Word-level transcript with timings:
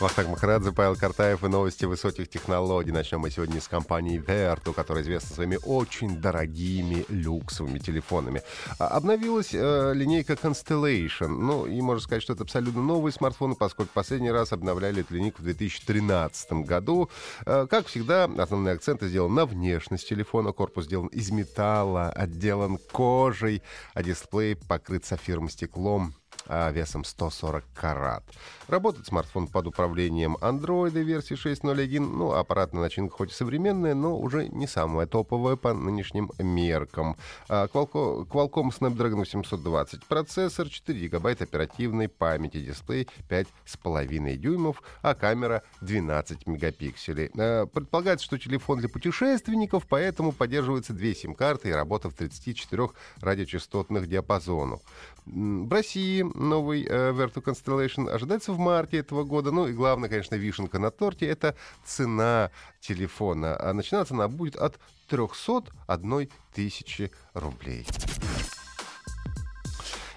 Вахтанг 0.00 0.30
Махарадзе, 0.30 0.72
Павел 0.72 0.96
Картаев 0.96 1.44
и 1.44 1.48
новости 1.48 1.84
высоких 1.84 2.30
технологий. 2.30 2.90
Начнем 2.90 3.20
мы 3.20 3.30
сегодня 3.30 3.60
с 3.60 3.68
компании 3.68 4.18
Vertu, 4.18 4.72
которая 4.72 5.04
известна 5.04 5.34
своими 5.34 5.58
очень 5.62 6.16
дорогими 6.22 7.04
люксовыми 7.10 7.78
телефонами. 7.78 8.42
А, 8.78 8.86
обновилась 8.88 9.50
э, 9.52 9.92
линейка 9.94 10.32
Constellation. 10.34 11.28
Ну, 11.28 11.66
и 11.66 11.82
можно 11.82 12.02
сказать, 12.02 12.22
что 12.22 12.32
это 12.32 12.44
абсолютно 12.44 12.80
новые 12.80 13.12
смартфоны, 13.12 13.56
поскольку 13.56 13.92
последний 13.92 14.30
раз 14.30 14.54
обновляли 14.54 15.02
эту 15.02 15.16
линейку 15.16 15.42
в 15.42 15.44
2013 15.44 16.52
году. 16.64 17.10
Э, 17.44 17.66
как 17.68 17.86
всегда, 17.86 18.24
основные 18.24 18.76
акценты 18.76 19.06
сделаны 19.06 19.34
на 19.34 19.44
внешность 19.44 20.08
телефона. 20.08 20.52
Корпус 20.52 20.86
сделан 20.86 21.08
из 21.08 21.30
металла, 21.30 22.08
отделан 22.08 22.78
кожей, 22.90 23.62
а 23.92 24.02
дисплей 24.02 24.56
покрыт 24.56 25.04
сапфиром 25.04 25.50
стеклом 25.50 26.14
весом 26.48 27.04
140 27.04 27.64
карат. 27.74 28.24
Работает 28.68 29.06
смартфон 29.06 29.48
под 29.48 29.66
управлением 29.66 30.36
Android 30.40 30.90
версии 31.02 31.34
6.0.1. 31.34 31.98
Ну, 31.98 32.32
аппаратная 32.32 32.82
начинка 32.82 33.16
хоть 33.16 33.32
и 33.32 33.34
современная, 33.34 33.94
но 33.94 34.16
уже 34.16 34.48
не 34.48 34.66
самая 34.66 35.06
топовая 35.06 35.56
по 35.56 35.74
нынешним 35.74 36.30
меркам. 36.38 37.16
А, 37.48 37.66
Qualcomm, 37.66 38.70
Snapdragon 38.70 39.18
820 39.18 40.04
процессор, 40.06 40.68
4 40.68 40.98
гигабайта 40.98 41.44
оперативной 41.44 42.08
памяти, 42.08 42.60
дисплей 42.60 43.08
5,5 43.28 44.36
дюймов, 44.36 44.82
а 45.02 45.14
камера 45.14 45.62
12 45.80 46.46
мегапикселей. 46.46 47.30
А, 47.36 47.66
предполагается, 47.66 48.26
что 48.26 48.38
телефон 48.38 48.78
для 48.78 48.88
путешественников, 48.88 49.86
поэтому 49.88 50.32
поддерживается 50.32 50.92
две 50.92 51.14
сим-карты 51.14 51.70
и 51.70 51.72
работа 51.72 52.08
в 52.08 52.14
34 52.14 52.90
радиочастотных 53.20 54.08
диапазонах. 54.08 54.80
В 55.26 55.72
России 55.72 56.22
новый 56.40 56.84
э, 56.84 57.12
Vertu 57.12 57.42
Constellation 57.42 58.08
ожидается 58.10 58.52
в 58.52 58.58
марте 58.58 58.98
этого 58.98 59.24
года. 59.24 59.52
Ну 59.52 59.66
и 59.66 59.72
главное, 59.72 60.08
конечно, 60.08 60.34
вишенка 60.34 60.78
на 60.78 60.90
торте— 60.90 61.26
это 61.28 61.54
цена 61.84 62.50
телефона. 62.80 63.56
А 63.56 63.72
начинаться 63.72 64.14
она 64.14 64.28
будет 64.28 64.56
от 64.56 64.78
301 65.08 66.28
тысячи 66.54 67.10
рублей. 67.34 67.86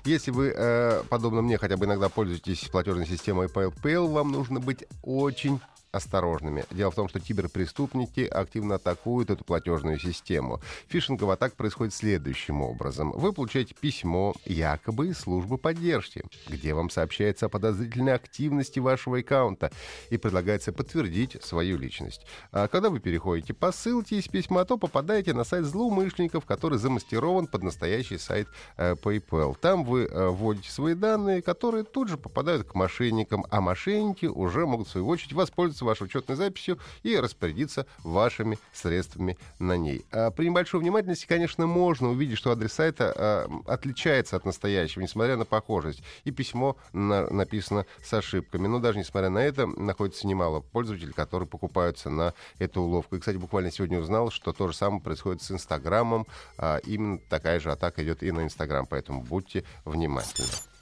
Если 0.05 0.31
вы, 0.31 0.53
э, 0.53 1.03
подобно 1.09 1.41
мне, 1.41 1.57
хотя 1.57 1.77
бы 1.77 1.85
иногда 1.85 2.09
пользуетесь 2.09 2.67
платежной 2.67 3.07
системой 3.07 3.47
PayPal, 3.47 4.11
вам 4.11 4.31
нужно 4.31 4.59
быть 4.59 4.85
очень 5.01 5.61
осторожными. 5.93 6.65
Дело 6.71 6.91
в 6.91 6.95
том, 6.95 7.07
что 7.07 7.19
киберпреступники 7.19 8.21
активно 8.21 8.75
атакуют 8.75 9.29
эту 9.29 9.43
платежную 9.45 9.99
систему. 9.99 10.59
Фишинговая 10.87 11.35
атака 11.35 11.55
происходит 11.55 11.93
следующим 11.93 12.61
образом. 12.61 13.11
Вы 13.11 13.31
получаете 13.31 13.75
письмо 13.79 14.33
якобы 14.45 15.09
из 15.09 15.19
службы 15.19 15.57
поддержки, 15.57 16.23
где 16.47 16.73
вам 16.73 16.89
сообщается 16.89 17.45
о 17.45 17.49
подозрительной 17.49 18.15
активности 18.15 18.79
вашего 18.79 19.19
аккаунта 19.19 19.71
и 20.09 20.17
предлагается 20.17 20.73
подтвердить 20.73 21.37
свою 21.43 21.77
личность. 21.77 22.25
А 22.51 22.67
когда 22.67 22.89
вы 22.89 22.99
переходите 22.99 23.53
по 23.53 23.71
ссылке 23.71 24.17
из 24.17 24.27
письма, 24.27 24.65
то 24.65 24.77
попадаете 24.77 25.33
на 25.33 25.43
сайт 25.43 25.65
злоумышленников, 25.65 26.45
который 26.45 26.79
замаскирован 26.79 27.45
под 27.45 27.61
настоящий 27.61 28.17
сайт 28.17 28.47
э, 28.77 28.95
PayPal. 28.95 29.55
Там 29.61 29.83
вы 29.83 30.05
э, 30.05 30.29
вводите 30.29 30.71
свои 30.71 30.95
данные, 30.95 31.43
которые 31.43 31.83
тут 31.83 32.09
же 32.09 32.17
попадают 32.17 32.67
к 32.67 32.73
мошенникам, 32.73 33.45
а 33.51 33.61
мошенники 33.61 34.25
уже 34.25 34.65
могут 34.65 34.87
в 34.87 34.91
свою 34.91 35.07
очередь 35.07 35.33
воспользоваться 35.33 35.82
воспользоваться 35.83 35.93
вашей 35.93 36.03
учетной 36.03 36.35
записью 36.35 36.79
и 37.03 37.17
распорядиться 37.17 37.85
вашими 38.03 38.57
средствами 38.73 39.37
на 39.59 39.77
ней. 39.77 40.05
А 40.11 40.31
при 40.31 40.45
небольшой 40.45 40.79
внимательности, 40.79 41.27
конечно, 41.27 41.67
можно 41.67 42.09
увидеть, 42.09 42.37
что 42.37 42.51
адрес 42.51 42.73
сайта 42.73 43.13
а, 43.15 43.49
отличается 43.67 44.35
от 44.35 44.45
настоящего, 44.45 45.01
несмотря 45.01 45.37
на 45.37 45.45
похожесть. 45.45 46.03
И 46.23 46.31
письмо 46.31 46.77
на, 46.93 47.29
написано 47.29 47.85
с 48.03 48.13
ошибками. 48.13 48.67
Но 48.67 48.79
даже 48.79 48.99
несмотря 48.99 49.29
на 49.29 49.39
это, 49.39 49.67
находится 49.67 50.27
немало 50.27 50.61
пользователей, 50.61 51.13
которые 51.13 51.47
покупаются 51.47 52.09
на 52.09 52.33
эту 52.59 52.81
уловку. 52.81 53.15
И, 53.15 53.19
кстати, 53.19 53.37
буквально 53.37 53.71
сегодня 53.71 53.99
узнал, 53.99 54.31
что 54.31 54.53
то 54.53 54.67
же 54.67 54.75
самое 54.75 55.01
происходит 55.01 55.41
с 55.41 55.51
Инстаграмом. 55.51 56.25
А, 56.57 56.77
именно 56.77 57.19
такая 57.29 57.59
же 57.59 57.71
атака 57.71 58.03
идет 58.03 58.23
и 58.23 58.31
на 58.31 58.43
Инстаграм, 58.43 58.85
поэтому 58.85 59.21
будьте 59.21 59.63
внимательны. 59.85 60.72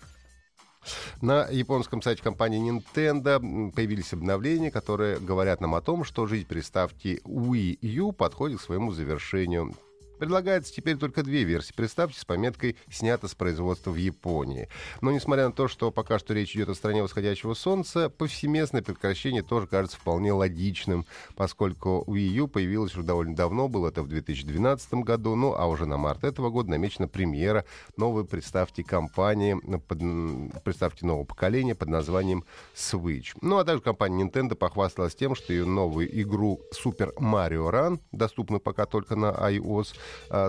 На 1.21 1.47
японском 1.47 2.01
сайте 2.01 2.23
компании 2.23 2.71
Nintendo 2.71 3.71
появились 3.71 4.13
обновления, 4.13 4.71
которые 4.71 5.19
говорят 5.19 5.61
нам 5.61 5.75
о 5.75 5.81
том, 5.81 6.03
что 6.03 6.25
жизнь 6.25 6.47
приставки 6.47 7.21
Wii 7.23 7.77
U 7.81 8.11
подходит 8.11 8.59
к 8.59 8.63
своему 8.63 8.91
завершению. 8.91 9.75
Предлагается 10.21 10.71
теперь 10.71 10.97
только 10.97 11.23
две 11.23 11.43
версии. 11.43 11.73
Представьте, 11.75 12.19
с 12.19 12.25
пометкой 12.25 12.75
«Снято 12.91 13.27
с 13.27 13.33
производства 13.33 13.89
в 13.89 13.95
Японии». 13.95 14.69
Но 15.01 15.11
несмотря 15.11 15.47
на 15.47 15.51
то, 15.51 15.67
что 15.67 15.89
пока 15.89 16.19
что 16.19 16.35
речь 16.35 16.55
идет 16.55 16.69
о 16.69 16.75
стране 16.75 17.01
восходящего 17.01 17.55
солнца, 17.55 18.07
повсеместное 18.07 18.83
прекращение 18.83 19.41
тоже 19.41 19.65
кажется 19.65 19.97
вполне 19.97 20.31
логичным, 20.31 21.07
поскольку 21.35 22.03
Wii 22.05 22.27
U 22.35 22.47
появилась 22.47 22.93
уже 22.93 23.01
довольно 23.01 23.35
давно, 23.35 23.67
было 23.67 23.87
это 23.87 24.03
в 24.03 24.09
2012 24.09 24.93
году, 24.93 25.33
ну 25.33 25.55
а 25.55 25.65
уже 25.65 25.87
на 25.87 25.97
март 25.97 26.23
этого 26.23 26.51
года 26.51 26.69
намечена 26.69 27.07
премьера 27.07 27.65
новой 27.97 28.23
приставки 28.23 28.83
компании, 28.83 29.55
под, 29.87 30.63
приставки 30.63 31.03
нового 31.03 31.25
поколения 31.25 31.73
под 31.73 31.89
названием 31.89 32.45
Switch. 32.75 33.35
Ну 33.41 33.57
а 33.57 33.63
также 33.63 33.81
компания 33.81 34.23
Nintendo 34.23 34.53
похвасталась 34.53 35.15
тем, 35.15 35.33
что 35.33 35.51
ее 35.51 35.65
новую 35.65 36.15
игру 36.21 36.61
Super 36.71 37.11
Mario 37.15 37.71
Run, 37.71 37.99
доступную 38.11 38.59
пока 38.59 38.85
только 38.85 39.15
на 39.15 39.31
iOS, 39.31 39.95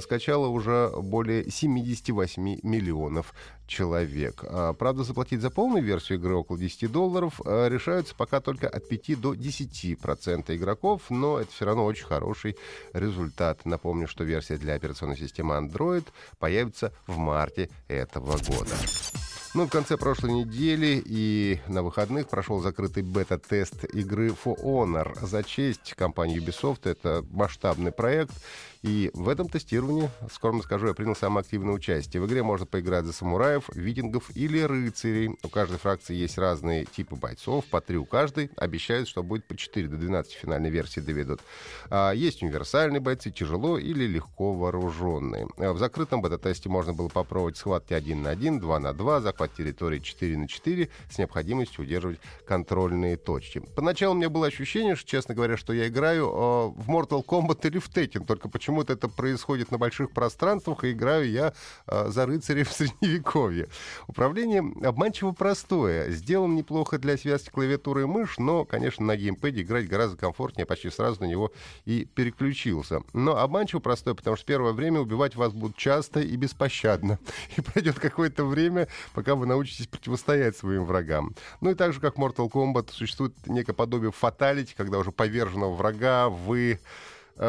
скачало 0.00 0.48
уже 0.48 0.90
более 0.96 1.50
78 1.50 2.60
миллионов 2.62 3.34
человек. 3.72 4.44
А, 4.44 4.72
правда, 4.74 5.02
заплатить 5.02 5.40
за 5.40 5.50
полную 5.50 5.82
версию 5.82 6.18
игры 6.18 6.34
около 6.34 6.58
10 6.58 6.90
долларов 6.92 7.40
а, 7.44 7.68
решаются 7.68 8.14
пока 8.14 8.40
только 8.40 8.68
от 8.68 8.86
5 8.88 9.20
до 9.20 9.34
10 9.34 9.98
процентов 9.98 10.54
игроков, 10.54 11.02
но 11.10 11.38
это 11.38 11.50
все 11.52 11.64
равно 11.64 11.84
очень 11.84 12.04
хороший 12.04 12.56
результат. 12.92 13.64
Напомню, 13.64 14.06
что 14.08 14.24
версия 14.24 14.58
для 14.58 14.74
операционной 14.74 15.16
системы 15.16 15.54
Android 15.54 16.06
появится 16.38 16.92
в 17.06 17.16
марте 17.16 17.70
этого 17.88 18.32
года. 18.32 18.76
Ну, 19.54 19.66
в 19.66 19.70
конце 19.70 19.98
прошлой 19.98 20.32
недели 20.32 21.02
и 21.04 21.60
на 21.66 21.82
выходных 21.82 22.26
прошел 22.28 22.60
закрытый 22.62 23.02
бета-тест 23.02 23.84
игры 23.92 24.28
For 24.28 24.56
Honor 24.62 25.26
за 25.26 25.42
честь 25.42 25.92
компании 25.92 26.40
Ubisoft. 26.40 26.88
Это 26.88 27.22
масштабный 27.30 27.92
проект, 27.92 28.32
и 28.82 29.10
в 29.14 29.28
этом 29.28 29.48
тестировании, 29.48 30.10
скромно 30.32 30.62
скажу, 30.62 30.88
я 30.88 30.94
принял 30.94 31.14
самое 31.14 31.42
активное 31.42 31.72
участие. 31.72 32.20
В 32.20 32.26
игре 32.26 32.42
можно 32.42 32.66
поиграть 32.66 33.04
за 33.04 33.12
самураев, 33.12 33.68
викингов 33.74 34.34
или 34.34 34.60
рыцарей. 34.60 35.36
У 35.44 35.48
каждой 35.48 35.78
фракции 35.78 36.14
есть 36.14 36.36
разные 36.36 36.84
типы 36.84 37.14
бойцов, 37.14 37.64
по 37.66 37.80
три 37.80 37.96
у 37.96 38.04
каждой. 38.04 38.50
Обещают, 38.56 39.08
что 39.08 39.22
будет 39.22 39.44
по 39.44 39.56
4 39.56 39.86
до 39.86 39.96
12 39.96 40.32
финальной 40.32 40.70
версии 40.70 40.98
доведут. 40.98 41.40
А, 41.90 42.10
есть 42.10 42.42
универсальные 42.42 42.98
бойцы, 42.98 43.30
тяжело 43.30 43.78
или 43.78 44.04
легко 44.04 44.52
вооруженные. 44.52 45.46
А, 45.58 45.72
в 45.72 45.78
закрытом 45.78 46.20
бета-тесте 46.20 46.68
можно 46.68 46.92
было 46.92 47.08
попробовать 47.08 47.56
схватки 47.56 47.94
1 47.94 48.20
на 48.20 48.30
1, 48.30 48.58
2 48.58 48.78
на 48.80 48.92
2, 48.92 49.20
захват 49.20 49.54
территории 49.54 50.00
4 50.00 50.36
на 50.36 50.48
4 50.48 50.88
с 51.08 51.18
необходимостью 51.18 51.84
удерживать 51.84 52.18
контрольные 52.44 53.16
точки. 53.16 53.60
Поначалу 53.76 54.14
у 54.14 54.18
меня 54.18 54.28
было 54.28 54.48
ощущение, 54.48 54.96
что, 54.96 55.08
честно 55.08 55.36
говоря, 55.36 55.56
что 55.56 55.72
я 55.72 55.86
играю 55.86 56.24
э, 56.24 56.80
в 56.80 56.90
Mortal 56.90 57.24
Kombat 57.24 57.64
или 57.68 57.78
в 57.78 57.88
Tekken, 57.88 58.26
только 58.26 58.48
почему 58.48 58.71
почему-то 58.72 58.94
это 58.94 59.08
происходит 59.08 59.70
на 59.70 59.76
больших 59.76 60.12
пространствах, 60.12 60.84
и 60.84 60.92
играю 60.92 61.30
я 61.30 61.52
э, 61.86 62.08
за 62.08 62.24
рыцаря 62.24 62.64
в 62.64 62.72
Средневековье. 62.72 63.68
Управление 64.06 64.64
обманчиво 64.82 65.32
простое. 65.32 66.10
Сделан 66.10 66.54
неплохо 66.54 66.98
для 66.98 67.18
связки 67.18 67.50
клавиатуры 67.50 68.02
и 68.02 68.04
мышь, 68.06 68.38
но, 68.38 68.64
конечно, 68.64 69.04
на 69.04 69.14
геймпэде 69.14 69.60
играть 69.60 69.88
гораздо 69.88 70.16
комфортнее, 70.16 70.64
почти 70.64 70.88
сразу 70.88 71.20
на 71.20 71.26
него 71.26 71.52
и 71.84 72.06
переключился. 72.06 73.02
Но 73.12 73.36
обманчиво 73.36 73.80
простое, 73.80 74.14
потому 74.14 74.36
что 74.36 74.46
первое 74.46 74.72
время 74.72 75.00
убивать 75.00 75.36
вас 75.36 75.52
будут 75.52 75.76
часто 75.76 76.20
и 76.20 76.34
беспощадно. 76.36 77.18
И 77.58 77.60
пройдет 77.60 77.98
какое-то 77.98 78.46
время, 78.46 78.88
пока 79.12 79.34
вы 79.34 79.44
научитесь 79.44 79.86
противостоять 79.86 80.56
своим 80.56 80.86
врагам. 80.86 81.34
Ну 81.60 81.70
и 81.70 81.74
так 81.74 81.92
же, 81.92 82.00
как 82.00 82.16
Mortal 82.16 82.50
Kombat, 82.50 82.90
существует 82.90 83.34
некое 83.46 83.74
подобие 83.74 84.12
фаталити, 84.12 84.74
когда 84.74 84.98
уже 84.98 85.12
поверженного 85.12 85.74
врага 85.74 86.30
вы 86.30 86.80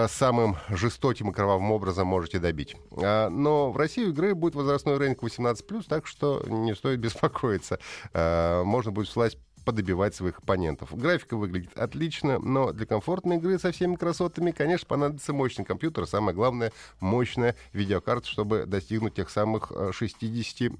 самым 0.07 0.57
жестоким 0.69 1.29
и 1.29 1.33
кровавым 1.33 1.71
образом 1.71 2.07
можете 2.07 2.39
добить. 2.39 2.75
А, 3.01 3.29
но 3.29 3.71
в 3.71 3.77
России 3.77 4.07
игры 4.07 4.33
будет 4.35 4.55
возрастной 4.55 4.97
рейтинг 4.97 5.23
18+, 5.23 5.83
так 5.87 6.07
что 6.07 6.43
не 6.47 6.73
стоит 6.75 6.99
беспокоиться. 7.01 7.79
А, 8.13 8.63
можно 8.63 8.91
будет 8.91 9.07
вслать 9.07 9.37
подобивать 9.63 10.15
своих 10.15 10.39
оппонентов. 10.39 10.95
Графика 10.95 11.37
выглядит 11.37 11.77
отлично, 11.77 12.39
но 12.39 12.71
для 12.71 12.85
комфортной 12.85 13.37
игры 13.37 13.59
со 13.59 13.71
всеми 13.71 13.95
красотами, 13.95 14.51
конечно, 14.51 14.87
понадобится 14.87 15.33
мощный 15.33 15.65
компьютер, 15.65 16.05
самое 16.07 16.35
главное, 16.35 16.71
мощная 16.99 17.55
видеокарта, 17.71 18.27
чтобы 18.27 18.65
достигнуть 18.65 19.15
тех 19.15 19.29
самых 19.29 19.71
60 19.91 20.71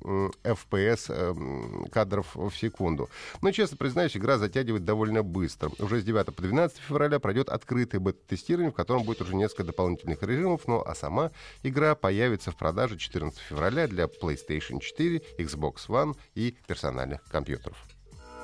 FPS 0.43 1.89
кадров 1.89 2.35
в 2.35 2.51
секунду. 2.51 3.09
Но, 3.41 3.51
честно 3.51 3.77
признаюсь, 3.77 4.15
игра 4.17 4.37
затягивает 4.37 4.85
довольно 4.85 5.23
быстро. 5.23 5.71
Уже 5.79 6.01
с 6.01 6.03
9 6.03 6.35
по 6.35 6.41
12 6.41 6.77
февраля 6.79 7.19
пройдет 7.19 7.49
открытое 7.49 7.99
бета-тестирование, 7.99 8.71
в 8.71 8.75
котором 8.75 9.03
будет 9.03 9.21
уже 9.21 9.35
несколько 9.35 9.63
дополнительных 9.63 10.21
режимов, 10.23 10.61
ну 10.67 10.81
а 10.85 10.95
сама 10.95 11.31
игра 11.63 11.95
появится 11.95 12.51
в 12.51 12.57
продаже 12.57 12.97
14 12.97 13.39
февраля 13.39 13.87
для 13.87 14.05
PlayStation 14.05 14.79
4, 14.79 15.21
Xbox 15.39 15.87
One 15.87 16.15
и 16.35 16.55
персональных 16.67 17.23
компьютеров. 17.25 17.77